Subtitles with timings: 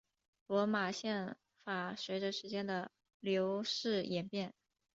[0.47, 4.51] 罗马宪法随着时间的流逝演变。